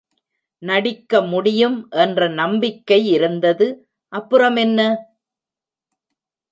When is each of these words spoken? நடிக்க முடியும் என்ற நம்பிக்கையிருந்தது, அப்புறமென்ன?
நடிக்க 0.63 1.21
முடியும் 1.23 1.77
என்ற 1.97 2.27
நம்பிக்கையிருந்தது, 2.31 3.67
அப்புறமென்ன? 4.13 4.79